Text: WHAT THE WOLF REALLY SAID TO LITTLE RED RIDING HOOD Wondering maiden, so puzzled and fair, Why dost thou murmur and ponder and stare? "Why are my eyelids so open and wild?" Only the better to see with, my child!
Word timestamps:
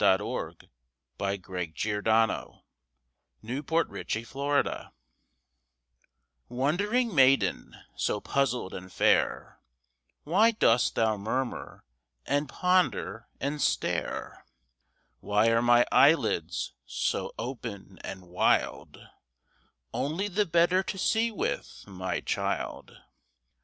WHAT 0.01 0.17
THE 0.17 0.25
WOLF 0.25 0.55
REALLY 1.47 1.73
SAID 1.77 2.05
TO 2.05 2.63
LITTLE 3.43 3.69
RED 3.69 3.89
RIDING 3.91 4.25
HOOD 4.33 4.91
Wondering 6.49 7.13
maiden, 7.13 7.75
so 7.95 8.19
puzzled 8.19 8.73
and 8.73 8.91
fair, 8.91 9.59
Why 10.23 10.49
dost 10.49 10.95
thou 10.95 11.17
murmur 11.17 11.83
and 12.25 12.49
ponder 12.49 13.27
and 13.39 13.61
stare? 13.61 14.43
"Why 15.19 15.49
are 15.51 15.61
my 15.61 15.85
eyelids 15.91 16.73
so 16.87 17.35
open 17.37 17.99
and 18.03 18.27
wild?" 18.27 19.07
Only 19.93 20.27
the 20.27 20.47
better 20.47 20.81
to 20.81 20.97
see 20.97 21.29
with, 21.31 21.83
my 21.85 22.21
child! 22.21 22.99